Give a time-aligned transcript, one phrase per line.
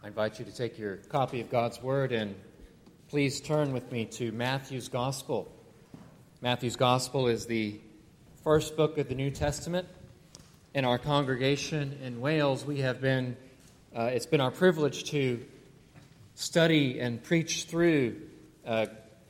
[0.00, 2.36] I invite you to take your copy of God's Word and
[3.08, 5.50] please turn with me to Matthew's Gospel.
[6.40, 7.80] Matthew's Gospel is the
[8.44, 9.88] first book of the New Testament.
[10.72, 13.36] In our congregation in Wales, we have been,
[13.92, 15.44] uh, it's been our privilege to
[16.36, 18.20] study and preach through
[18.64, 18.86] uh,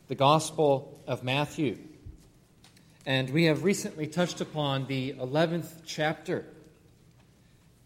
[0.09, 1.79] the Gospel of Matthew.
[3.07, 6.45] And we have recently touched upon the 11th chapter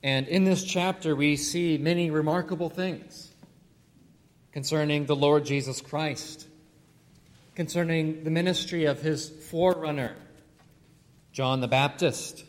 [0.03, 3.33] and in this chapter, we see many remarkable things
[4.51, 6.47] concerning the Lord Jesus Christ,
[7.55, 10.17] concerning the ministry of his forerunner,
[11.33, 12.45] John the Baptist,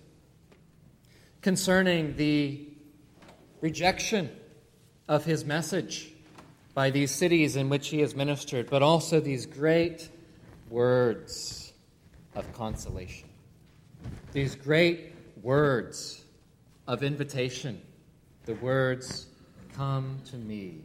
[1.41, 2.67] concerning the
[3.61, 4.31] rejection
[5.07, 6.09] of his message
[6.73, 10.09] by these cities in which he has ministered, but also these great
[10.69, 11.71] words
[12.35, 13.29] of consolation.
[14.31, 16.22] These great words
[16.87, 17.81] of invitation,
[18.45, 19.27] the words,
[19.75, 20.81] Come to me,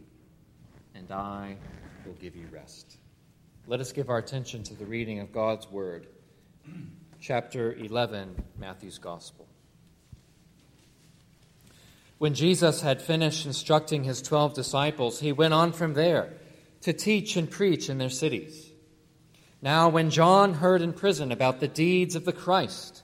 [0.95, 1.55] and I
[2.05, 2.97] will give you rest.
[3.67, 6.07] Let us give our attention to the reading of God's Word,
[7.21, 9.47] chapter 11, Matthew's Gospel.
[12.17, 16.33] When Jesus had finished instructing his twelve disciples, he went on from there
[16.81, 18.69] to teach and preach in their cities.
[19.61, 23.03] Now, when John heard in prison about the deeds of the Christ,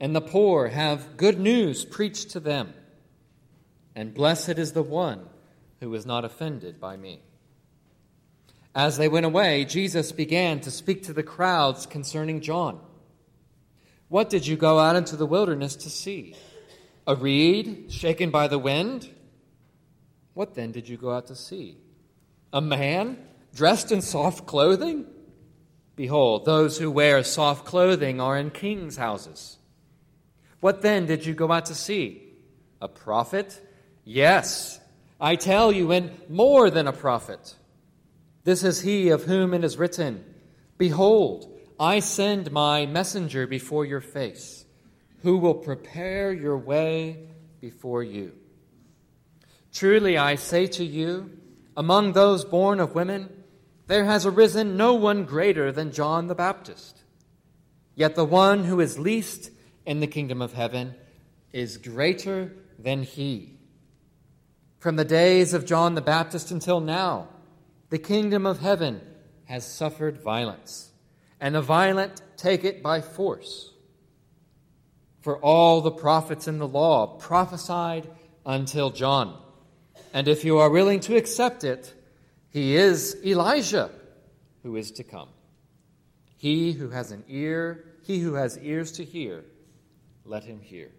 [0.00, 2.74] and the poor have good news preached to them.
[3.94, 5.26] And blessed is the one
[5.80, 7.20] who is not offended by me.
[8.74, 12.80] As they went away, Jesus began to speak to the crowds concerning John.
[14.08, 16.34] What did you go out into the wilderness to see?
[17.06, 19.08] A reed shaken by the wind?
[20.34, 21.78] What then did you go out to see?
[22.52, 23.18] A man
[23.54, 25.06] dressed in soft clothing?
[25.96, 29.58] Behold, those who wear soft clothing are in kings' houses.
[30.64, 32.22] What then did you go out to see?
[32.80, 33.60] A prophet?
[34.02, 34.80] Yes,
[35.20, 37.54] I tell you, and more than a prophet.
[38.44, 40.24] This is he of whom it is written
[40.78, 44.64] Behold, I send my messenger before your face,
[45.22, 47.28] who will prepare your way
[47.60, 48.32] before you.
[49.70, 51.30] Truly, I say to you,
[51.76, 53.28] among those born of women,
[53.86, 57.02] there has arisen no one greater than John the Baptist.
[57.94, 59.50] Yet the one who is least
[59.86, 60.94] in the kingdom of heaven
[61.52, 63.58] is greater than he.
[64.78, 67.28] From the days of John the Baptist until now,
[67.90, 69.00] the kingdom of heaven
[69.44, 70.90] has suffered violence,
[71.40, 73.72] and the violent take it by force.
[75.20, 78.10] For all the prophets in the law prophesied
[78.44, 79.40] until John.
[80.12, 81.94] And if you are willing to accept it,
[82.50, 83.90] he is Elijah
[84.62, 85.28] who is to come.
[86.36, 89.44] He who has an ear, he who has ears to hear,
[90.24, 90.90] let him hear.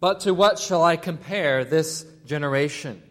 [0.00, 3.02] But to what shall I compare this generation?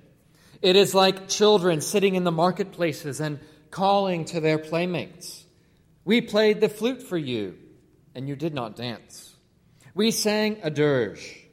[0.61, 3.39] It is like children sitting in the marketplaces and
[3.71, 5.45] calling to their playmates.
[6.05, 7.57] We played the flute for you,
[8.13, 9.33] and you did not dance.
[9.95, 11.47] We sang a dirge,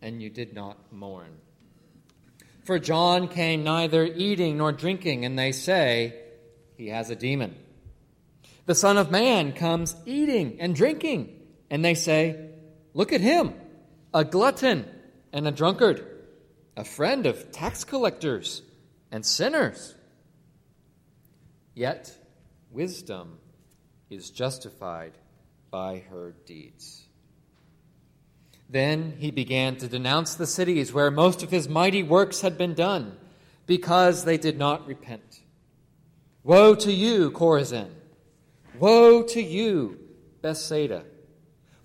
[0.00, 1.36] and you did not mourn.
[2.64, 6.14] For John came neither eating nor drinking, and they say,
[6.76, 7.56] He has a demon.
[8.66, 11.30] The Son of Man comes eating and drinking,
[11.70, 12.47] and they say,
[12.98, 13.54] Look at him,
[14.12, 14.84] a glutton
[15.32, 16.04] and a drunkard,
[16.76, 18.62] a friend of tax collectors
[19.12, 19.94] and sinners.
[21.76, 22.12] Yet
[22.72, 23.38] wisdom
[24.10, 25.12] is justified
[25.70, 27.06] by her deeds.
[28.68, 32.74] Then he began to denounce the cities where most of his mighty works had been
[32.74, 33.16] done,
[33.66, 35.42] because they did not repent.
[36.42, 37.90] Woe to you, Chorazin!
[38.76, 40.00] Woe to you,
[40.42, 41.04] Bethsaida!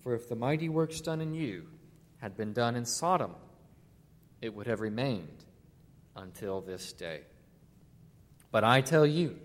[0.00, 1.66] For if the mighty works done in you
[2.18, 3.34] had been done in Sodom,
[4.40, 5.44] it would have remained
[6.16, 7.20] until this day.
[8.50, 9.38] But I tell you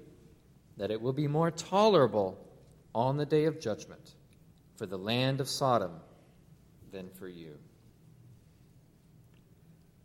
[0.77, 2.37] that it will be more tolerable
[2.93, 4.15] on the day of judgment
[4.75, 5.91] for the land of Sodom
[6.91, 7.57] than for you.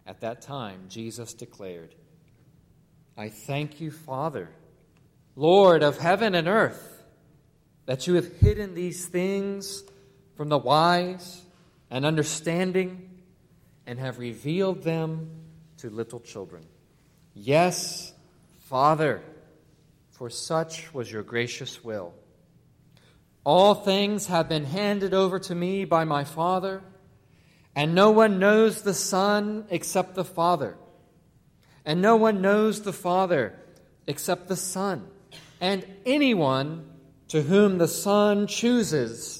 [0.06, 1.94] At that time, Jesus declared,
[3.16, 4.50] I thank you, Father,
[5.36, 7.04] Lord of heaven and earth,
[7.86, 9.84] that you have hidden these things
[10.40, 11.42] from the wise
[11.90, 13.10] and understanding
[13.86, 15.28] and have revealed them
[15.76, 16.64] to little children.
[17.34, 18.14] Yes,
[18.60, 19.20] Father,
[20.12, 22.14] for such was your gracious will.
[23.44, 26.82] All things have been handed over to me by my Father,
[27.76, 30.78] and no one knows the Son except the Father,
[31.84, 33.60] and no one knows the Father
[34.06, 35.06] except the Son,
[35.60, 36.90] and anyone
[37.28, 39.39] to whom the Son chooses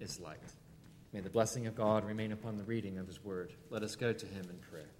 [0.00, 0.38] is light.
[1.12, 3.52] May the blessing of God remain upon the reading of his word.
[3.70, 4.90] Let us go to him in prayer.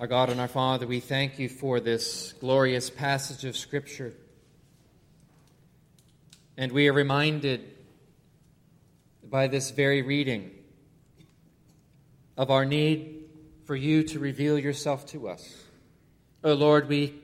[0.00, 4.14] Our God and our Father, we thank you for this glorious passage of Scripture.
[6.56, 7.64] And we are reminded
[9.28, 10.50] by this very reading
[12.36, 13.24] of our need
[13.64, 15.64] for you to reveal yourself to us.
[16.42, 17.14] O oh Lord, we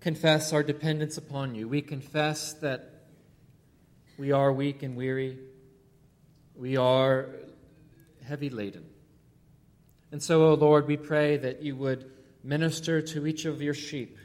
[0.00, 1.68] confess our dependence upon you.
[1.68, 2.89] We confess that
[4.20, 5.38] we are weak and weary.
[6.54, 7.30] We are
[8.22, 8.84] heavy laden.
[10.12, 12.10] And so, O oh Lord, we pray that you would
[12.44, 14.18] minister to each of your sheep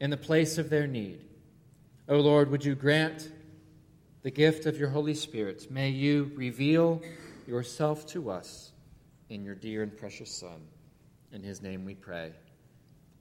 [0.00, 1.24] in the place of their need.
[2.10, 3.32] O Lord, would you grant
[4.22, 5.70] the gift of your Holy Spirit?
[5.70, 7.00] May you reveal
[7.46, 8.72] yourself to us
[9.30, 10.60] in your dear and precious Son.
[11.32, 12.32] In his name we pray.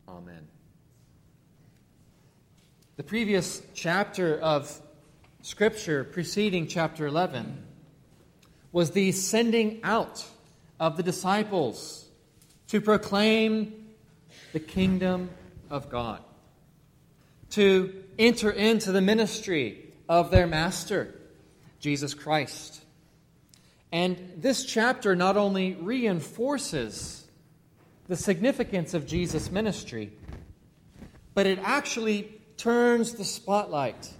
[0.10, 0.46] Amen.
[2.98, 4.82] The previous chapter of
[5.44, 7.64] Scripture, preceding chapter 11,
[8.72, 10.24] was the sending out
[10.80, 12.08] of the disciples
[12.68, 13.74] to proclaim
[14.54, 15.32] the kingdom
[15.72, 16.22] of God,
[17.50, 21.20] to enter into the ministry of their master,
[21.80, 22.84] Jesus Christ.
[23.92, 27.26] And this chapter not only reinforces
[28.08, 30.14] the significance of Jesus' ministry,
[31.34, 34.14] but it actually turns the spotlight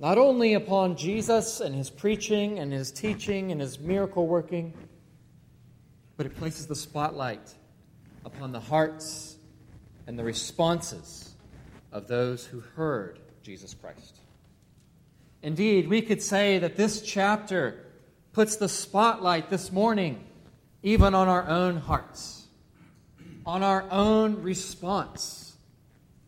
[0.00, 4.72] not only upon Jesus and his preaching and his teaching and his miracle working,
[6.16, 7.54] but it places the spotlight
[8.24, 9.36] upon the hearts
[10.06, 11.34] and the responses
[11.92, 14.16] of those who heard Jesus Christ.
[15.42, 17.84] Indeed, we could say that this chapter
[18.32, 20.24] puts the spotlight this morning
[20.82, 22.48] even on our own hearts,
[23.44, 25.56] on our own response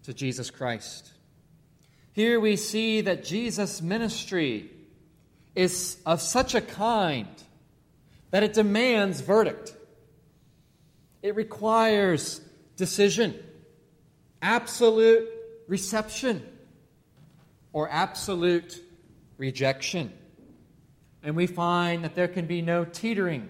[0.02, 1.10] to Jesus Christ.
[2.12, 4.70] Here we see that Jesus' ministry
[5.54, 7.28] is of such a kind
[8.30, 9.74] that it demands verdict.
[11.22, 12.40] It requires
[12.76, 13.34] decision,
[14.42, 15.28] absolute
[15.68, 16.42] reception
[17.72, 18.82] or absolute
[19.38, 20.12] rejection.
[21.22, 23.48] And we find that there can be no teetering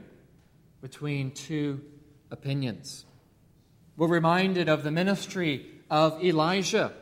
[0.81, 1.81] between two
[2.31, 3.07] opinions.
[3.97, 6.93] We're reminded of the ministry of Elijah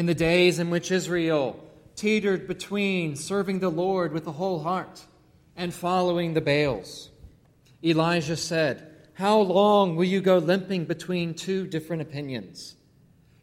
[0.00, 1.62] in the days in which Israel
[1.94, 5.04] teetered between serving the Lord with the whole heart
[5.54, 7.10] and following the Baals.
[7.84, 12.76] Elijah said, How long will you go limping between two different opinions?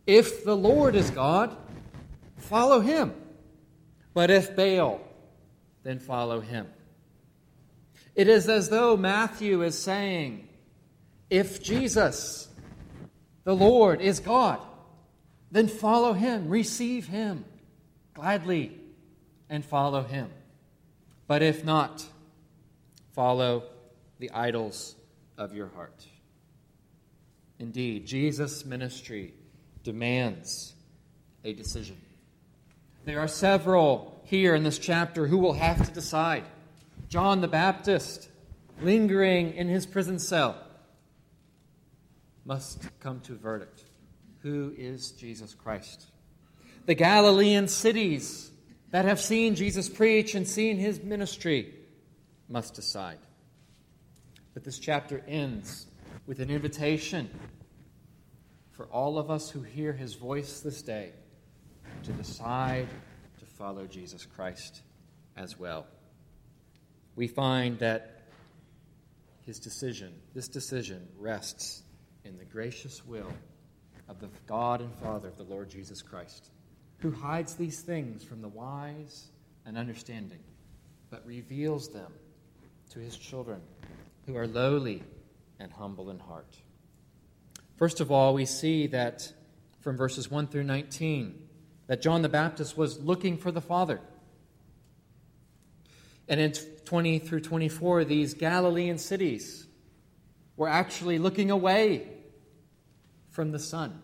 [0.08, 1.56] If the Lord is God,
[2.38, 3.14] follow him.
[4.16, 5.00] But if Baal,
[5.84, 6.66] then follow him.
[8.16, 10.50] It is as though Matthew is saying,
[11.30, 12.50] if Jesus,
[13.44, 14.60] the Lord, is God,
[15.52, 17.46] then follow him, receive him
[18.14, 18.72] gladly,
[19.50, 20.30] and follow him.
[21.28, 22.06] But if not,
[23.14, 23.64] follow
[24.20, 24.96] the idols
[25.38, 26.06] of your heart.
[27.60, 29.34] Indeed, Jesus' ministry
[29.84, 30.74] demands
[31.44, 31.98] a decision.
[33.06, 36.44] There are several here in this chapter who will have to decide.
[37.08, 38.30] John the Baptist,
[38.82, 40.58] lingering in his prison cell,
[42.46, 43.84] must come to verdict.
[44.42, 46.06] Who is Jesus Christ?
[46.86, 48.52] The Galilean cities
[48.92, 51.74] that have seen Jesus preach and seen his ministry
[52.48, 53.20] must decide.
[54.54, 55.88] But this chapter ends
[56.26, 57.30] with an invitation
[58.72, 61.12] for all of us who hear his voice this day
[62.04, 62.88] to decide
[63.40, 64.82] to follow Jesus Christ
[65.36, 65.88] as well.
[67.16, 68.22] We find that
[69.46, 71.82] his decision, this decision, rests
[72.24, 73.32] in the gracious will
[74.10, 76.50] of the God and Father of the Lord Jesus Christ,
[77.00, 79.28] who hides these things from the wise
[79.66, 80.40] and understanding,
[81.10, 82.12] but reveals them
[82.92, 83.62] to his children
[84.26, 85.04] who are lowly
[85.60, 86.56] and humble in heart.
[87.76, 89.32] First of all, we see that
[89.82, 91.48] from verses 1 through 19
[91.88, 94.02] that John the Baptist was looking for the Father.
[96.28, 99.66] And in 20 through 24, these Galilean cities
[100.58, 102.08] were actually looking away
[103.38, 104.02] from the Son.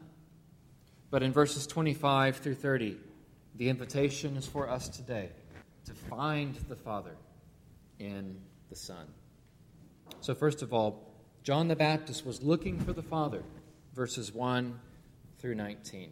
[1.09, 2.97] But in verses 25 through 30,
[3.55, 5.29] the invitation is for us today
[5.85, 7.15] to find the Father
[7.97, 9.07] in the Son.
[10.21, 11.11] So, first of all,
[11.41, 13.41] John the Baptist was looking for the Father,
[13.95, 14.79] verses 1
[15.39, 16.11] through 19.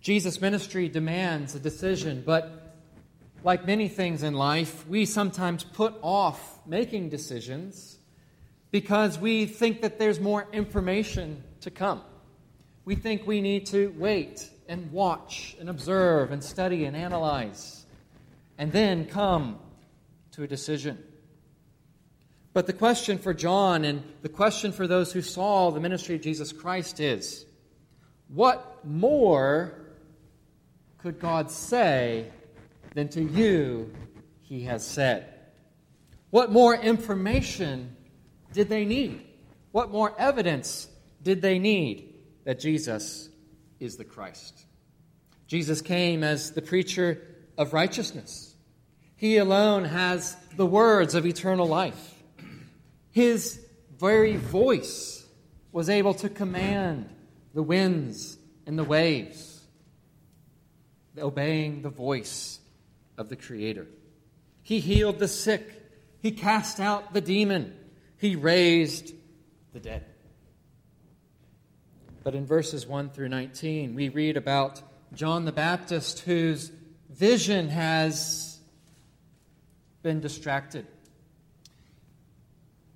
[0.00, 2.74] Jesus' ministry demands a decision, but
[3.44, 7.98] like many things in life, we sometimes put off making decisions
[8.72, 12.02] because we think that there's more information to come.
[12.84, 17.84] We think we need to wait and watch and observe and study and analyze
[18.58, 19.58] and then come
[20.32, 21.02] to a decision.
[22.52, 26.20] But the question for John and the question for those who saw the ministry of
[26.20, 27.46] Jesus Christ is
[28.28, 29.74] what more
[30.98, 32.30] could God say
[32.94, 33.92] than to you
[34.42, 35.32] he has said?
[36.30, 37.96] What more information
[38.52, 39.22] did they need?
[39.70, 40.88] What more evidence
[41.22, 42.14] did they need
[42.44, 43.28] that Jesus
[43.78, 44.66] is the Christ?
[45.46, 47.20] Jesus came as the preacher
[47.58, 48.54] of righteousness.
[49.16, 52.14] He alone has the words of eternal life.
[53.10, 53.60] His
[53.98, 55.24] very voice
[55.70, 57.08] was able to command
[57.54, 58.36] the winds
[58.66, 59.60] and the waves,
[61.18, 62.58] obeying the voice
[63.18, 63.86] of the Creator.
[64.62, 65.70] He healed the sick,
[66.20, 67.74] He cast out the demon,
[68.18, 69.12] He raised
[69.72, 70.06] the dead.
[72.22, 74.80] But in verses 1 through 19, we read about
[75.12, 76.70] John the Baptist whose
[77.10, 78.58] vision has
[80.02, 80.86] been distracted.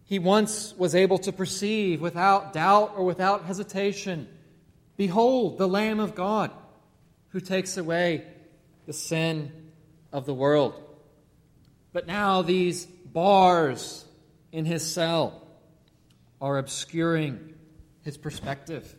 [0.04, 4.28] He once was able to perceive without doubt or without hesitation
[4.96, 6.50] Behold, the Lamb of God
[7.28, 8.24] who takes away
[8.86, 9.52] the sin
[10.12, 10.74] of the world.
[11.92, 14.04] But now these bars
[14.52, 15.46] in his cell
[16.40, 17.54] are obscuring
[18.02, 18.94] his perspective.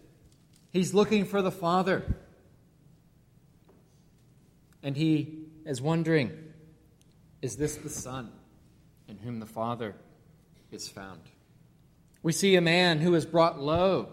[0.78, 2.04] He's looking for the Father.
[4.84, 6.32] And he is wondering
[7.42, 8.32] is this the Son
[9.08, 9.96] in whom the Father
[10.72, 11.22] is found?
[12.22, 14.10] We see a man who is brought low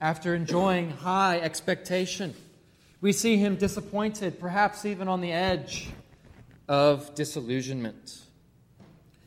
[0.00, 2.34] after enjoying high expectation.
[3.00, 5.90] We see him disappointed, perhaps even on the edge
[6.66, 8.18] of disillusionment.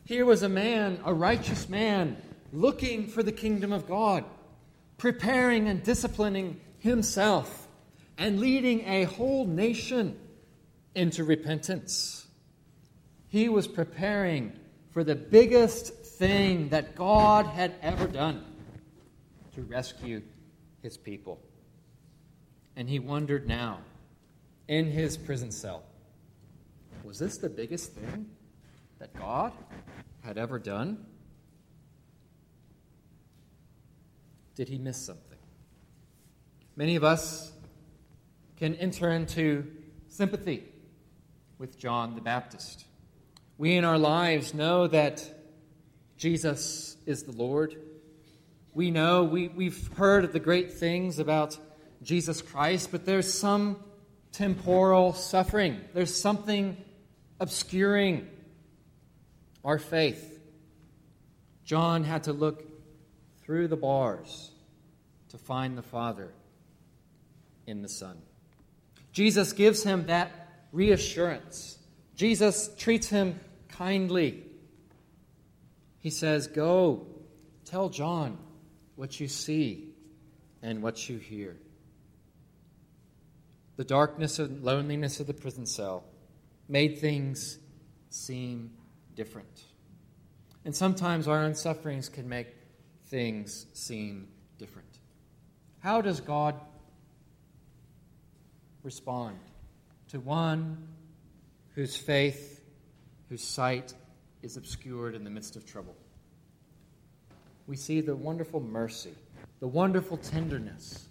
[0.03, 2.17] Here was a man, a righteous man,
[2.51, 4.25] looking for the kingdom of God,
[4.97, 7.69] preparing and disciplining himself,
[8.17, 10.19] and leading a whole nation
[10.93, 12.27] into repentance.
[13.29, 14.51] He was preparing
[14.91, 18.43] for the biggest thing that God had ever done
[19.55, 20.21] to rescue
[20.81, 21.39] his people.
[22.75, 23.79] And he wondered now,
[24.67, 25.83] in his prison cell,
[27.05, 28.29] was this the biggest thing
[28.99, 29.53] that God
[30.21, 31.05] had ever done?
[34.55, 35.32] Did he miss something?
[36.75, 37.51] Many of us
[38.57, 39.67] can enter into
[40.07, 40.63] sympathy
[41.59, 42.85] with John the Baptist.
[43.59, 45.23] We in our lives know that
[46.17, 47.75] Jesus is the Lord.
[48.73, 51.59] We know, we, we've heard of the great things about
[52.01, 53.77] Jesus Christ, but there's some
[54.31, 55.79] temporal suffering.
[55.93, 56.75] There's something
[57.39, 58.27] obscuring
[59.63, 60.39] our faith.
[61.65, 62.63] John had to look
[63.43, 64.49] through the bars
[65.29, 66.33] to find the Father
[67.67, 68.17] in the Son.
[69.11, 70.31] Jesus gives him that
[70.71, 71.77] reassurance.
[72.15, 73.39] Jesus treats him
[73.69, 74.43] kindly.
[75.99, 77.07] He says, Go,
[77.65, 78.37] tell John
[78.95, 79.89] what you see
[80.61, 81.57] and what you hear.
[83.75, 86.03] The darkness and loneliness of the prison cell
[86.67, 87.57] made things
[88.09, 88.71] seem
[89.15, 89.63] different.
[90.65, 92.47] And sometimes our own sufferings can make
[93.07, 94.27] things seem
[94.57, 94.87] different.
[95.79, 96.55] How does God
[98.83, 99.37] respond
[100.09, 100.87] to one
[101.75, 102.61] whose faith,
[103.29, 103.93] whose sight
[104.41, 105.95] is obscured in the midst of trouble?
[107.65, 109.13] We see the wonderful mercy,
[109.59, 111.07] the wonderful tenderness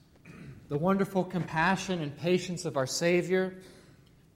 [0.73, 3.53] the wonderful compassion and patience of our Savior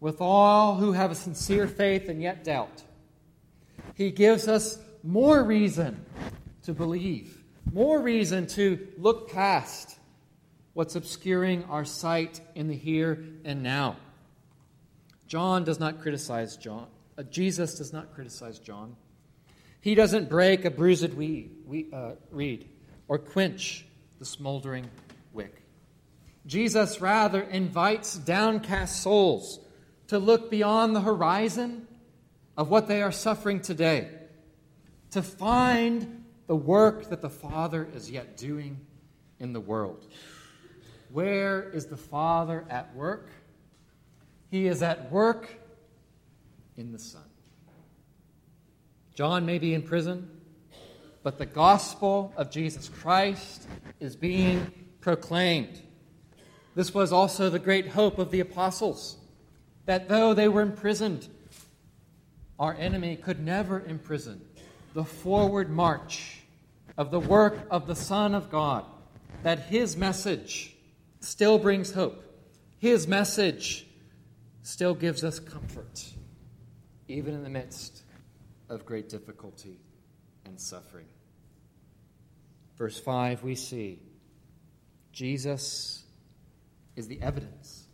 [0.01, 2.83] with all who have a sincere faith and yet doubt.
[3.95, 6.05] He gives us more reason
[6.65, 9.96] to believe, more reason to look past
[10.77, 13.97] what's obscuring our sight in the here and now.
[15.27, 16.87] John does not criticize John.
[17.17, 18.95] Uh, Jesus does not criticize John.
[19.81, 22.69] He doesn't break a bruised weed, we, uh, reed
[23.09, 23.87] or quench
[24.19, 24.91] the smoldering
[25.33, 25.63] wick.
[26.45, 29.59] Jesus rather invites downcast souls
[30.09, 31.89] to look beyond the horizon
[32.55, 34.11] of what they are suffering today,
[35.13, 38.79] to find the work that the Father is yet doing
[39.41, 40.07] in the world.
[41.11, 43.31] Where is the Father at work?
[44.51, 45.49] He is at work
[46.77, 47.23] in the Son.
[49.15, 50.31] John may be in prison,
[51.23, 53.67] but the gospel of Jesus Christ
[53.99, 54.71] is being
[55.01, 55.81] proclaimed.
[56.75, 59.17] This was also the great hope of the apostles
[59.87, 61.27] that though they were imprisoned,
[62.59, 64.41] our enemy could never imprison
[64.93, 66.41] the forward march
[66.99, 68.85] of the work of the Son of God,
[69.43, 70.76] that his message
[71.21, 72.23] still brings hope.
[72.79, 73.87] His message
[74.63, 76.05] still gives us comfort,
[77.09, 78.03] even in the midst
[78.69, 79.81] of great difficulty
[80.45, 81.07] and suffering.
[82.77, 84.01] Verse 5, we see
[85.13, 86.05] Jesus
[86.95, 87.87] is the evidence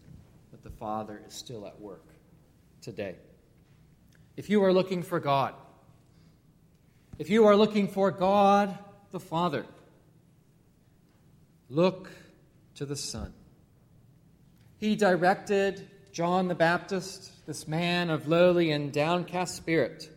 [0.51, 2.07] that the Father is still at work
[2.81, 3.17] today.
[4.37, 5.55] If you are looking for God,
[7.19, 8.77] if you are looking for God
[9.11, 9.67] the Father,
[11.69, 12.11] look
[12.83, 13.33] to the Son.
[14.79, 20.11] He directed John the Baptist, this man of lowly and downcast spirit,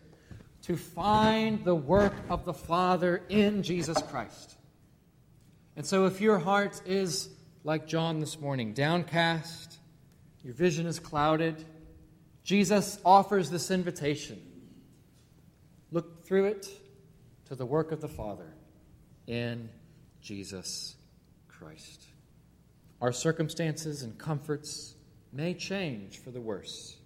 [0.64, 4.58] to find the work of the Father in Jesus Christ.
[5.76, 7.30] And so, if your heart is
[7.64, 9.78] like John this morning, downcast,
[10.44, 11.64] your vision is clouded,
[12.44, 14.42] Jesus offers this invitation.
[15.92, 16.68] Look through it
[17.46, 18.56] to the work of the Father
[19.28, 19.70] in
[20.20, 20.96] Jesus
[21.48, 22.08] Christ.
[23.06, 24.96] Our circumstances and comforts
[25.32, 26.98] may change for the worse,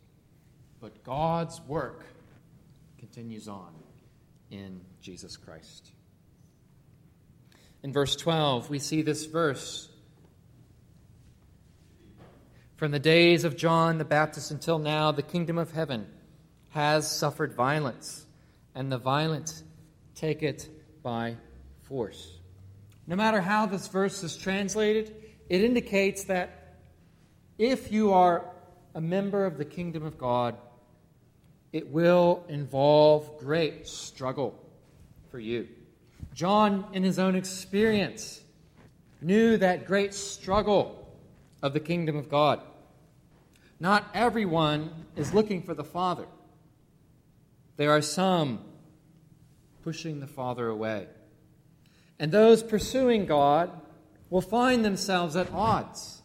[0.79, 2.05] but God's work
[2.97, 3.73] continues on
[4.49, 5.91] in Jesus Christ.
[7.83, 9.89] In verse 12, we see this verse.
[12.77, 16.07] From the days of John the Baptist until now, the kingdom of heaven
[16.69, 18.25] has suffered violence,
[18.73, 19.63] and the violent
[20.15, 20.69] take it
[21.03, 21.35] by
[21.81, 22.38] force.
[23.05, 25.13] No matter how this verse is translated,
[25.49, 26.77] it indicates that
[27.57, 28.45] if you are
[28.95, 30.55] a member of the kingdom of God,
[31.73, 34.57] it will involve great struggle
[35.29, 35.67] for you.
[36.33, 38.41] John, in his own experience,
[39.21, 41.07] knew that great struggle
[41.62, 42.62] of the kingdom of God.
[43.79, 46.25] Not everyone is looking for the Father.
[47.77, 48.59] There are some
[49.83, 51.07] pushing the Father away.
[52.19, 53.71] And those pursuing God
[54.30, 56.22] will find themselves at odds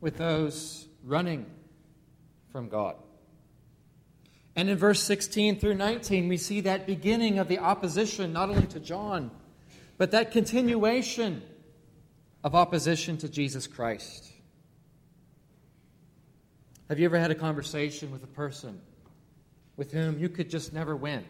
[0.00, 1.46] with those running
[2.50, 2.96] from God.
[4.54, 8.66] And in verse 16 through 19, we see that beginning of the opposition, not only
[8.66, 9.30] to John,
[9.96, 11.42] but that continuation
[12.44, 14.30] of opposition to Jesus Christ.
[16.88, 18.78] Have you ever had a conversation with a person
[19.76, 21.24] with whom you could just never win?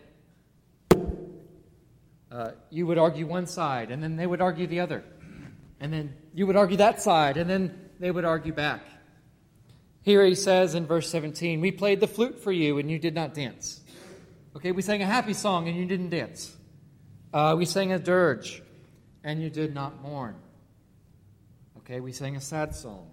[2.33, 5.05] Uh, you would argue one side, and then they would argue the other.
[5.83, 8.83] And then you would argue that side, and then they would argue back.
[10.03, 13.17] Here he says in verse 17, We played the flute for you, and you did
[13.17, 13.81] not dance.
[14.55, 16.57] Okay, we sang a happy song, and you didn't dance.
[17.35, 18.63] Uh, we sang a dirge,
[19.25, 20.37] and you did not mourn.
[21.79, 23.11] Okay, we sang a sad song,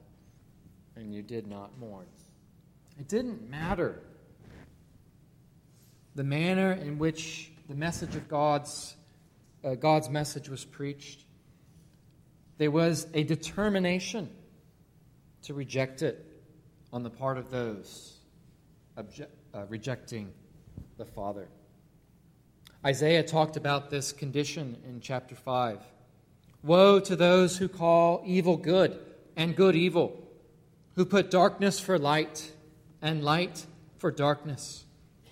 [0.95, 2.05] and you did not mourn.
[2.99, 3.99] It didn't matter
[6.13, 8.95] the manner in which the message of God's
[9.63, 11.25] uh, God's message was preached,
[12.59, 14.29] there was a determination
[15.43, 16.23] to reject it
[16.91, 18.17] on the part of those
[18.97, 19.03] uh,
[19.69, 20.33] rejecting
[20.97, 21.47] the Father.
[22.85, 25.79] Isaiah talked about this condition in chapter 5.
[26.61, 28.99] Woe to those who call evil good
[29.37, 30.21] and good evil,
[30.95, 32.51] who put darkness for light
[33.01, 33.65] and light
[33.99, 34.83] for darkness,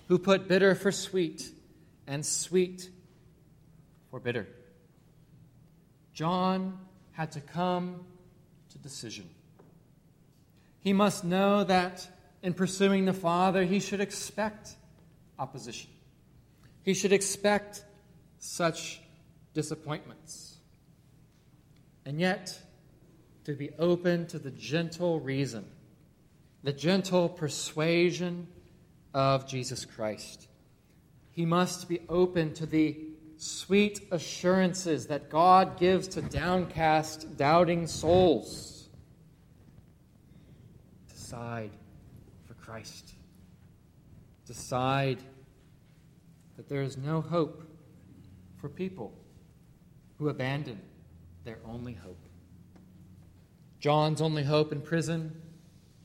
[0.08, 1.50] who put bitter for sweet
[2.06, 2.88] and sweet
[4.10, 4.48] for bitter.
[6.14, 6.78] John
[7.18, 8.06] had to come
[8.70, 9.28] to decision.
[10.78, 12.08] He must know that
[12.44, 14.76] in pursuing the Father, he should expect
[15.36, 15.90] opposition.
[16.84, 17.84] He should expect
[18.38, 19.00] such
[19.52, 20.58] disappointments.
[22.06, 22.56] And yet,
[23.46, 25.64] to be open to the gentle reason,
[26.62, 28.46] the gentle persuasion
[29.12, 30.46] of Jesus Christ.
[31.32, 32.96] He must be open to the
[33.38, 38.88] sweet assurances that God gives to downcast, doubting souls.
[41.08, 41.70] Decide
[42.46, 43.14] for Christ.
[44.44, 45.18] Decide
[46.56, 47.62] that there is no hope
[48.56, 49.14] for people
[50.18, 50.80] who abandon
[51.44, 52.18] their only hope.
[53.78, 55.40] John's only hope in prison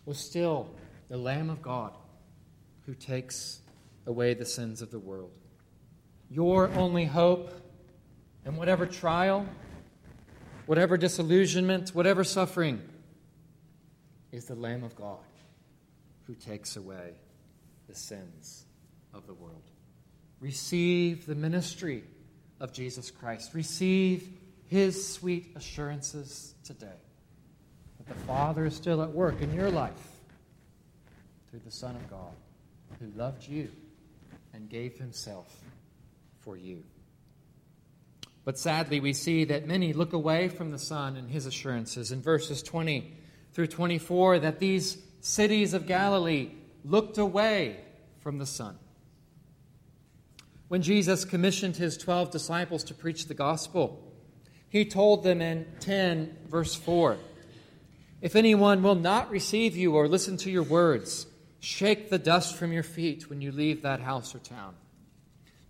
[0.06, 0.70] was still
[1.10, 1.94] the Lamb of God
[2.86, 3.62] who takes
[4.06, 5.32] away the sins of the world.
[6.34, 7.52] Your only hope
[8.44, 9.46] in whatever trial,
[10.66, 12.82] whatever disillusionment, whatever suffering
[14.32, 15.20] is the Lamb of God
[16.26, 17.12] who takes away
[17.88, 18.66] the sins
[19.14, 19.62] of the world.
[20.40, 22.04] Receive the ministry
[22.60, 23.54] of Jesus Christ.
[23.54, 24.28] Receive
[24.66, 27.00] his sweet assurances today
[28.00, 30.18] that the Father is still at work in your life
[31.52, 32.34] through the Son of God
[33.00, 33.70] who loved you
[34.52, 35.60] and gave himself
[36.44, 36.84] for you.
[38.46, 42.12] But sadly, we see that many look away from the Son and his assurances.
[42.12, 43.14] In verses 20
[43.54, 46.52] through 24, that these cities of Galilee
[46.84, 47.80] looked away
[48.20, 48.78] from the Son.
[50.68, 54.12] When Jesus commissioned his 12 disciples to preach the gospel,
[54.68, 57.18] he told them in 10, verse 4
[58.22, 61.28] If anyone will not receive you or listen to your words,
[61.60, 64.76] shake the dust from your feet when you leave that house or town.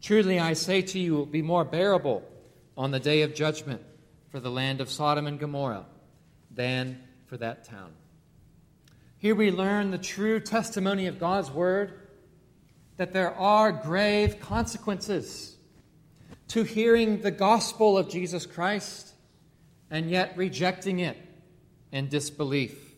[0.04, 2.24] Truly, I say to you, it will be more bearable
[2.76, 3.82] on the day of judgment
[4.28, 5.86] for the land of Sodom and Gomorrah
[6.52, 7.94] than for that town.
[9.18, 11.94] Here we learn the true testimony of God's word
[12.98, 15.56] that there are grave consequences
[16.50, 19.14] to hearing the gospel of Jesus Christ
[19.90, 21.16] and yet rejecting it
[21.94, 22.94] in disbelief,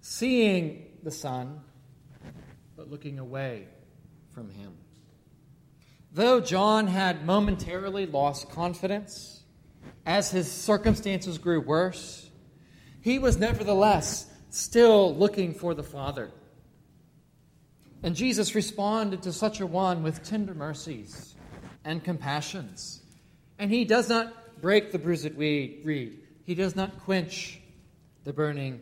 [0.00, 1.60] seeing the Son,
[2.76, 3.66] but looking away
[4.32, 4.74] from Him.
[6.14, 9.42] Though John had momentarily lost confidence
[10.06, 12.30] as his circumstances grew worse,
[13.00, 16.30] he was nevertheless still looking for the Father.
[18.04, 21.34] And Jesus responded to such a one with tender mercies
[21.84, 23.02] and compassions.
[23.58, 27.60] And he does not break the bruised reed, he does not quench
[28.22, 28.80] the burning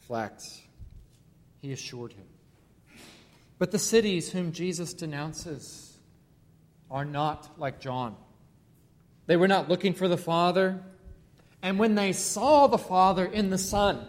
[0.00, 0.60] flax.
[1.60, 2.26] He assured him.
[3.60, 5.91] But the cities whom Jesus denounces,
[6.92, 8.14] are not like John.
[9.26, 10.80] They were not looking for the Father.
[11.62, 14.06] And when they saw the Father in the Son,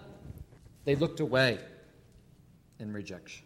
[0.83, 1.59] they looked away
[2.79, 3.45] in rejection.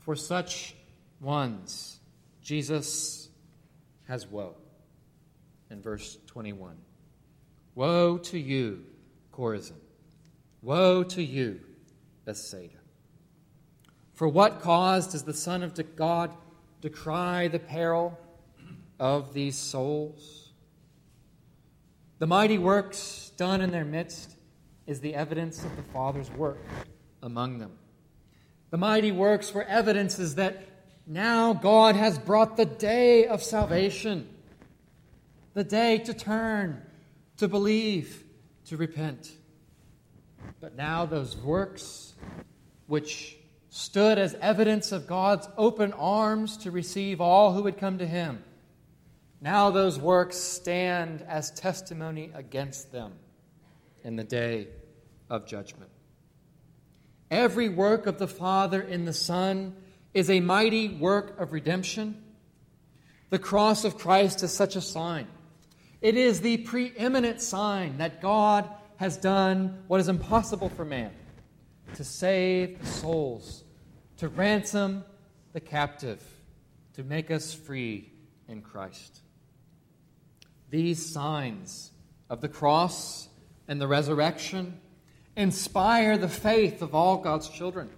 [0.00, 0.74] For such
[1.18, 1.98] ones,
[2.42, 3.30] Jesus
[4.06, 4.54] has woe.
[5.70, 6.76] In verse 21
[7.74, 8.84] Woe to you,
[9.32, 9.72] Chorazin!
[10.60, 11.60] Woe to you,
[12.26, 12.78] Bethsaida!
[14.12, 16.36] For what cause does the Son of God
[16.84, 18.18] decry the peril
[19.00, 20.50] of these souls.
[22.18, 24.36] The mighty works done in their midst
[24.86, 26.58] is the evidence of the Father's work
[27.22, 27.72] among them.
[28.68, 30.62] The mighty works were evidences that
[31.06, 34.28] now God has brought the day of salvation,
[35.54, 36.82] the day to turn,
[37.38, 38.24] to believe,
[38.66, 39.32] to repent.
[40.60, 42.12] But now those works,
[42.88, 43.38] which
[43.76, 48.44] stood as evidence of God's open arms to receive all who would come to him.
[49.40, 53.14] Now those works stand as testimony against them
[54.04, 54.68] in the day
[55.28, 55.90] of judgment.
[57.32, 59.74] Every work of the Father in the Son
[60.14, 62.22] is a mighty work of redemption.
[63.30, 65.26] The cross of Christ is such a sign.
[66.00, 71.10] It is the preeminent sign that God has done what is impossible for man
[71.94, 73.63] to save the souls
[74.24, 75.04] to ransom
[75.52, 76.18] the captive,
[76.94, 78.10] to make us free
[78.48, 79.20] in Christ.
[80.70, 81.90] These signs
[82.30, 83.28] of the cross
[83.68, 84.80] and the resurrection
[85.36, 87.90] inspire the faith of all God's children.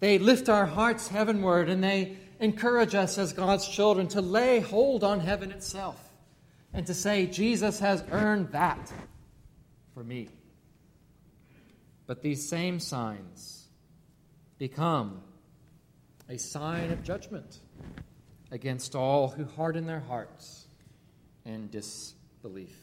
[0.00, 5.02] They lift our hearts heavenward and they encourage us as God's children to lay hold
[5.02, 5.98] on heaven itself
[6.74, 8.92] and to say, Jesus has earned that
[9.94, 10.28] for me.
[12.06, 13.61] But these same signs
[14.62, 15.20] become
[16.28, 17.58] a sign of judgment
[18.52, 20.68] against all who harden their hearts
[21.44, 22.78] in disbelief.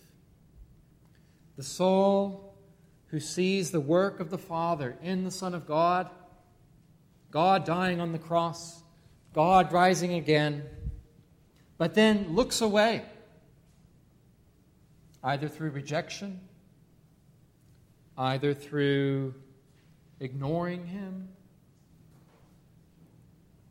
[1.56, 2.58] The soul
[3.06, 6.10] who sees the work of the Father in the Son of God,
[7.32, 8.84] God dying on the cross,
[9.34, 10.64] God rising again,
[11.78, 13.04] but then looks away,
[15.24, 16.42] either through rejection
[18.18, 19.34] either through
[20.20, 21.30] ignoring him,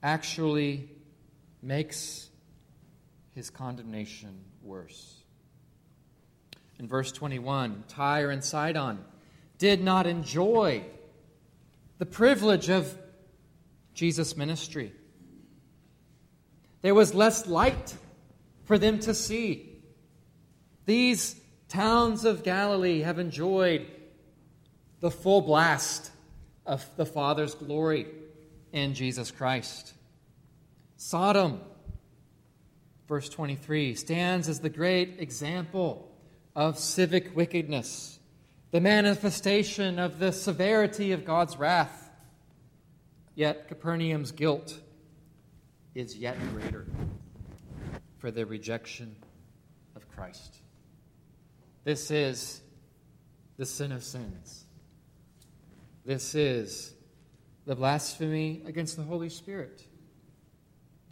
[0.03, 0.89] actually
[1.63, 2.29] makes
[3.35, 5.23] his condemnation worse.
[6.79, 8.99] In verse 21, Tyre and Sidon
[9.59, 10.85] did not enjoy
[11.99, 12.97] the privilege of
[13.95, 14.93] Jesus' ministry.
[16.83, 17.97] There was less light
[18.65, 19.81] for them to see.
[20.85, 21.35] These
[21.69, 23.87] towns of Galilee have enjoyed
[25.01, 26.11] the full blast
[26.65, 28.07] of the Father's glory
[28.73, 29.95] in Jesus Christ.
[30.97, 31.61] Sodom,
[33.07, 36.11] verse 23, stands as the great example
[36.57, 38.19] of civic wickedness,
[38.71, 42.11] the manifestation of the severity of God's wrath.
[43.35, 44.79] Yet Capernaum's guilt
[45.95, 46.87] is yet greater
[48.19, 49.15] for the rejection
[49.95, 50.57] of Christ.
[51.85, 52.61] This is
[53.57, 54.67] the sin of sins.
[56.05, 56.95] This is
[57.69, 59.85] the blasphemy against the Holy Spirit.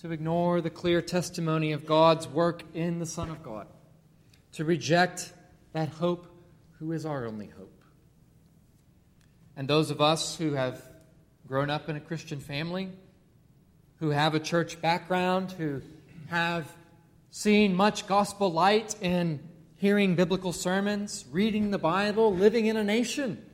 [0.01, 3.67] To ignore the clear testimony of God's work in the Son of God.
[4.53, 5.35] To reject
[5.75, 6.27] that hope
[6.79, 7.79] who is our only hope.
[9.55, 10.83] And those of us who have
[11.47, 12.89] grown up in a Christian family,
[13.97, 15.83] who have a church background, who
[16.29, 16.75] have
[17.29, 19.41] seen much gospel light in
[19.77, 23.45] hearing biblical sermons, reading the Bible, living in a nation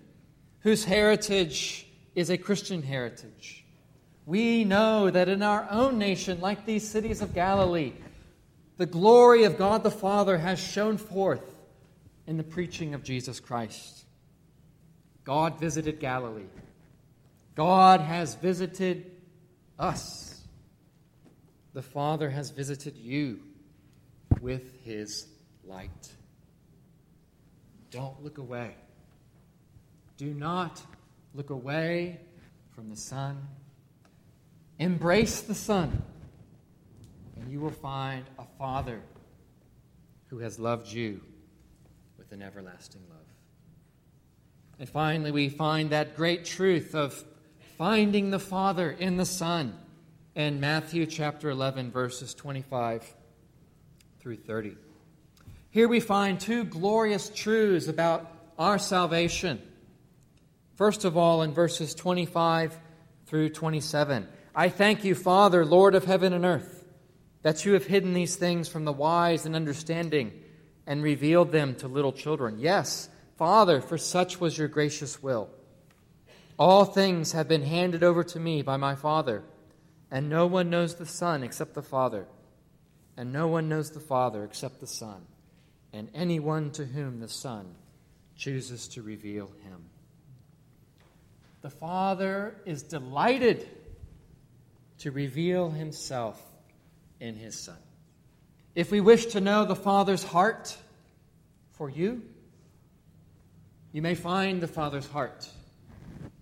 [0.61, 3.65] whose heritage is a Christian heritage.
[4.27, 7.93] We know that in our own nation, like these cities of Galilee,
[8.77, 11.55] the glory of God the Father has shone forth
[12.27, 14.05] in the preaching of Jesus Christ.
[15.25, 16.49] God visited Galilee.
[17.55, 19.11] God has visited
[19.79, 20.41] us.
[21.75, 23.41] The Father has visited you
[24.41, 25.27] with his
[25.65, 26.11] light.
[27.91, 28.75] Don't look away.
[30.17, 30.81] Do not
[31.35, 32.21] look away
[32.75, 33.47] from the Son.
[34.79, 36.03] Embrace the Son,
[37.41, 39.01] and you will find a Father
[40.29, 41.21] who has loved you
[42.19, 43.19] with an everlasting love.
[44.79, 47.25] And finally, we find that great truth of
[47.79, 49.77] finding the Father in the Son
[50.35, 53.15] in Matthew chapter 11, verses 25
[54.21, 54.77] through 30.
[55.71, 59.61] Here we find two glorious truths about our salvation.
[60.75, 62.79] First of all, in verses 25
[63.27, 66.85] through 27, I thank you, Father, Lord of heaven and earth,
[67.43, 70.33] that you have hidden these things from the wise and understanding
[70.87, 72.59] and revealed them to little children.
[72.59, 75.49] Yes, Father, for such was your gracious will.
[76.59, 79.43] All things have been handed over to me by my Father,
[80.11, 82.27] and no one knows the Son except the Father
[83.17, 85.27] and no one knows the Father except the Son,
[85.93, 87.75] and anyone to whom the Son
[88.37, 89.85] chooses to reveal him.
[91.63, 93.69] The Father is delighted
[94.99, 96.41] to reveal himself
[97.21, 97.79] in his Son.
[98.75, 100.77] If we wish to know the Father's heart
[101.71, 102.23] for you,
[103.93, 105.49] you may find the Father's heart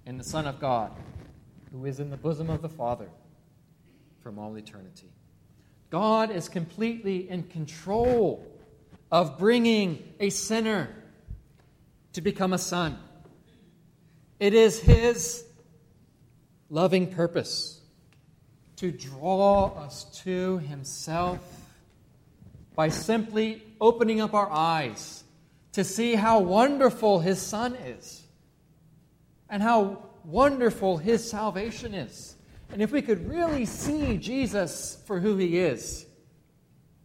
[0.06, 0.92] in the Son of God,
[1.70, 3.10] who is in the bosom of the Father
[4.22, 5.10] from all eternity.
[5.90, 8.46] God is completely in control
[9.10, 10.88] of bringing a sinner
[12.12, 12.98] to become a son.
[14.40, 15.44] It is His
[16.70, 17.80] loving purpose
[18.76, 21.40] to draw us to Himself
[22.74, 25.22] by simply opening up our eyes
[25.72, 28.22] to see how wonderful His Son is
[29.48, 32.34] and how wonderful His salvation is.
[32.72, 36.06] And if we could really see Jesus for who he is,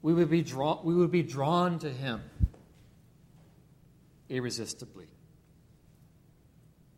[0.01, 2.21] we would be, draw, we would be drawn to him
[4.29, 5.07] irresistibly.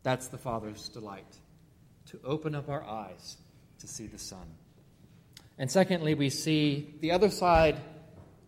[0.07, 1.35] That's the Father's delight,
[2.11, 3.35] to open up our eyes
[3.79, 4.47] to see the Son.
[5.57, 7.81] And secondly, we see the other side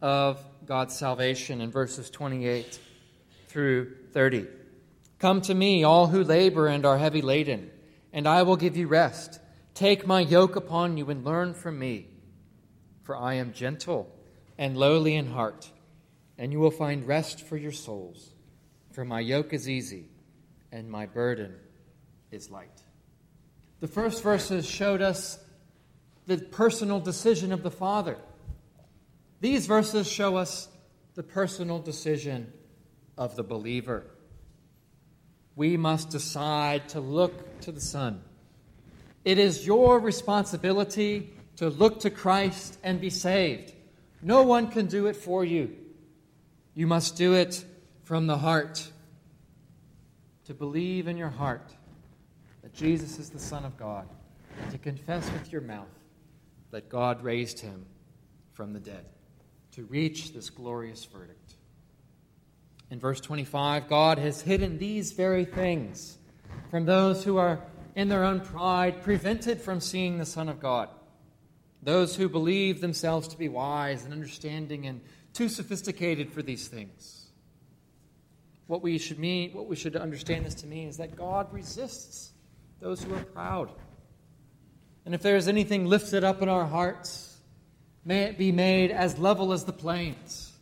[0.02, 2.80] of God's salvation in verses 28
[3.50, 4.48] through 30.
[5.20, 7.72] Come to me, all who labor and are heavy laden,
[8.14, 9.42] and I will give you rest.
[9.74, 12.08] Take my yoke upon you and learn from me,
[13.04, 14.16] for I am gentle
[14.58, 15.70] and lowly in heart,
[16.38, 18.30] and you will find rest for your souls.
[18.94, 20.09] For my yoke is easy
[20.72, 21.56] and my burden
[22.32, 22.84] is light.
[23.80, 25.40] The first verses showed us
[26.26, 28.18] the personal decision of the Father.
[29.42, 30.68] These verses show us
[31.16, 32.52] the personal decision
[33.18, 34.06] of the believer.
[35.56, 38.22] We must decide to look to the Son
[39.26, 43.74] it is your responsibility to look to Christ and be saved.
[44.22, 45.76] No one can do it for you.
[46.74, 47.64] You must do it
[48.04, 48.90] from the heart.
[50.50, 51.76] To believe in your heart
[52.64, 54.10] that Jesus is the Son of God,
[54.60, 55.86] and to confess with your mouth
[56.72, 57.86] that God raised him
[58.54, 59.06] from the dead,
[59.74, 61.54] to reach this glorious verdict.
[62.90, 66.18] In verse 25, God has hidden these very things
[66.72, 67.60] from those who are
[67.96, 70.90] in their own pride prevented from seeing the Son of God.
[71.84, 77.19] Those who believe themselves to be wise and understanding and too sophisticated for these things.
[78.70, 82.34] What we should mean, what we should understand this to mean is that God resists
[82.80, 83.72] those who are proud.
[85.08, 87.36] And if there is anything lifted up in our hearts,
[88.06, 90.54] may it be made as level as the plains,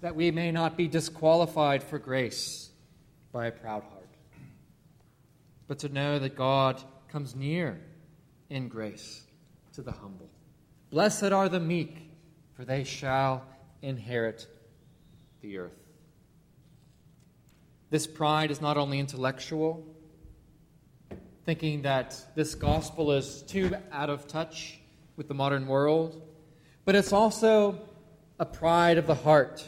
[0.00, 2.70] that we may not be disqualified for grace
[3.30, 4.08] by a proud heart.
[5.68, 7.80] But to know that God comes near
[8.50, 9.22] in grace
[9.74, 10.28] to the humble.
[10.90, 12.10] Blessed are the meek,
[12.54, 13.44] for they shall
[13.80, 14.48] inherit
[15.40, 15.81] the earth.
[17.92, 19.84] This pride is not only intellectual,
[21.44, 24.80] thinking that this gospel is too out of touch
[25.16, 26.26] with the modern world,
[26.86, 27.82] but it's also
[28.38, 29.62] a pride of the heart.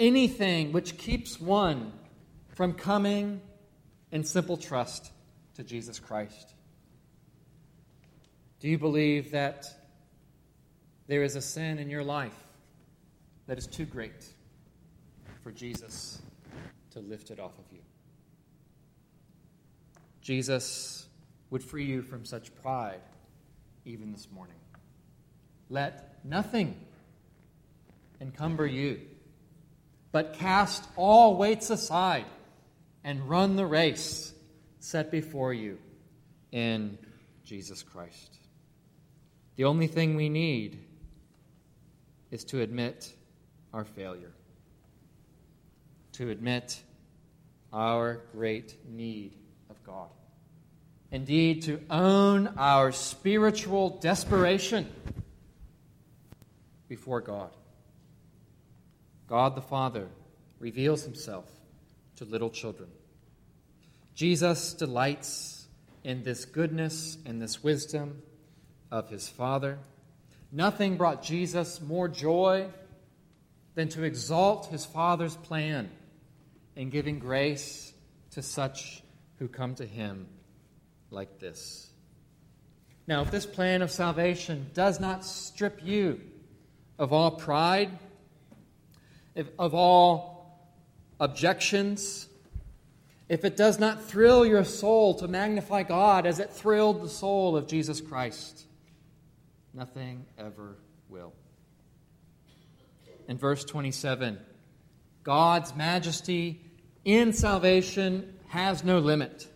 [0.00, 1.92] Anything which keeps one
[2.48, 3.40] from coming
[4.10, 5.12] in simple trust
[5.54, 6.54] to Jesus Christ.
[8.58, 9.64] Do you believe that
[11.06, 12.34] there is a sin in your life
[13.46, 14.26] that is too great
[15.44, 16.20] for Jesus
[16.94, 17.82] to lift it off of you?
[20.20, 21.06] Jesus
[21.50, 23.00] would free you from such pride
[23.84, 24.56] even this morning.
[25.68, 26.74] Let nothing
[28.20, 29.02] encumber you,
[30.12, 32.24] but cast all weights aside
[33.04, 34.32] and run the race
[34.78, 35.78] set before you
[36.52, 36.98] in
[37.44, 38.38] Jesus Christ.
[39.56, 40.78] The only thing we need
[42.30, 43.12] is to admit
[43.72, 44.32] our failure,
[46.14, 46.80] to admit
[47.72, 49.34] our great need
[49.68, 50.08] of God.
[51.10, 54.90] Indeed, to own our spiritual desperation
[56.88, 57.50] before God.
[59.28, 60.08] God the Father
[60.60, 61.46] reveals himself
[62.16, 62.88] to little children.
[64.14, 65.66] Jesus delights
[66.04, 68.22] in this goodness and this wisdom
[68.92, 69.78] of his Father.
[70.52, 72.68] Nothing brought Jesus more joy
[73.74, 75.90] than to exalt his Father's plan
[76.76, 77.92] in giving grace
[78.32, 79.02] to such
[79.38, 80.26] who come to him
[81.10, 81.90] like this.
[83.06, 86.20] Now, if this plan of salvation does not strip you
[86.98, 87.90] of all pride,
[89.34, 90.58] if, of all
[91.20, 92.28] objections,
[93.28, 97.56] if it does not thrill your soul to magnify God as it thrilled the soul
[97.56, 98.64] of Jesus Christ,
[99.72, 100.76] nothing ever
[101.08, 101.32] will.
[103.28, 104.38] In verse 27,
[105.24, 106.60] God's majesty
[107.04, 109.48] in salvation has no limit.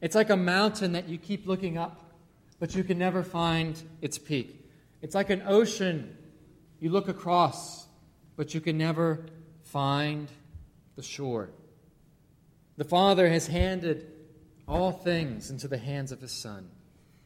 [0.00, 2.12] It's like a mountain that you keep looking up,
[2.58, 4.70] but you can never find its peak.
[5.02, 6.16] It's like an ocean
[6.80, 7.86] you look across,
[8.36, 9.26] but you can never
[9.62, 10.28] find
[10.96, 11.50] the shore.
[12.76, 14.10] The Father has handed
[14.66, 16.68] all things into the hands of His Son.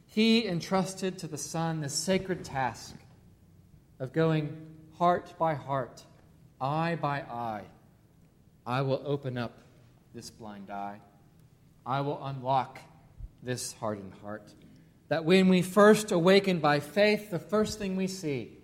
[0.07, 2.96] He entrusted to the Son the sacred task
[4.00, 4.57] of going
[4.98, 6.04] heart by heart,
[6.61, 7.64] eye by eye.
[8.66, 9.59] I will open up
[10.14, 11.01] this blind eye.
[11.87, 12.79] I will unlock
[13.42, 14.53] this hardened heart.
[15.09, 18.59] That when we first awaken by faith, the first thing we see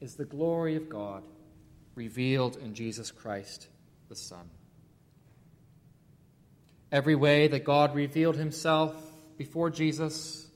[0.00, 1.24] is the glory of God
[1.94, 3.68] revealed in Jesus Christ,
[4.08, 4.50] the Son.
[6.92, 8.94] Every way that God revealed himself
[9.36, 10.46] before Jesus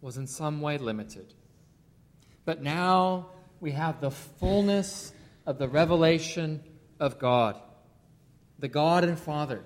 [0.00, 1.34] was in some way limited.
[2.44, 3.26] But now
[3.60, 5.12] we have the fullness
[5.46, 6.62] of the revelation
[7.00, 7.60] of God,
[8.58, 9.62] the God and Father,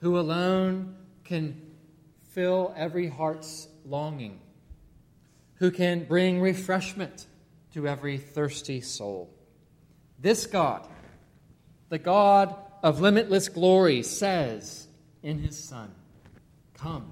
[0.00, 1.60] who alone can
[2.30, 4.40] fill every heart's longing,
[5.56, 7.26] who can bring refreshment
[7.74, 9.28] to every thirsty soul.
[10.18, 10.86] This God,
[11.88, 14.86] the God of limitless glory, says,
[15.22, 15.90] in his Son.
[16.74, 17.10] Come,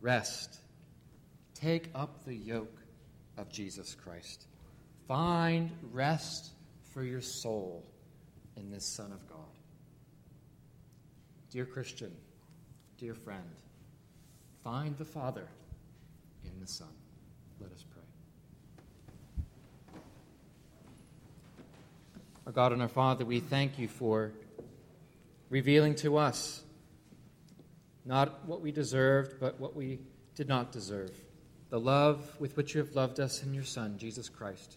[0.00, 0.60] rest,
[1.54, 2.78] take up the yoke
[3.36, 4.46] of Jesus Christ.
[5.06, 6.53] Find rest
[6.94, 7.84] for your soul
[8.56, 9.40] in this Son of God.
[11.50, 12.12] Dear Christian,
[12.98, 13.42] dear friend,
[14.62, 15.48] find the Father
[16.44, 16.86] in the Son.
[17.60, 18.02] Let us pray.
[22.46, 24.30] Our God and our Father, we thank you for
[25.50, 26.62] revealing to us
[28.04, 29.98] not what we deserved, but what we
[30.36, 31.10] did not deserve
[31.70, 34.76] the love with which you have loved us in your Son, Jesus Christ.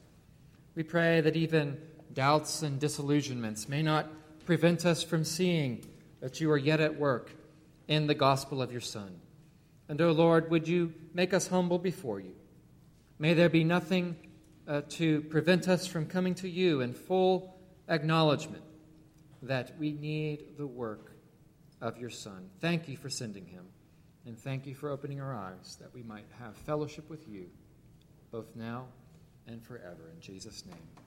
[0.74, 1.78] We pray that even
[2.14, 4.08] doubts and disillusionments may not
[4.45, 5.86] prevent us from seeing
[6.22, 7.32] that you are yet at work
[7.88, 9.20] in the gospel of your Son.
[9.89, 12.36] And, O Lord, would you make us humble before you?
[13.20, 14.16] May there be nothing
[14.68, 18.64] uh, to prevent us from coming to you in full acknowledgement
[19.41, 21.12] that we need the work
[21.82, 22.49] of your Son.
[22.60, 23.66] Thank you for sending him,
[24.26, 27.45] and thank you for opening our eyes that we might have fellowship with you,
[28.32, 28.86] both now
[29.47, 30.12] and forever.
[30.14, 31.07] In Jesus' name.